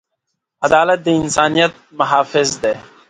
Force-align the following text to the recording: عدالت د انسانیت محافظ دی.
عدالت 0.65 0.99
د 1.03 1.07
انسانیت 1.21 1.73
محافظ 1.99 2.49
دی. 2.61 2.73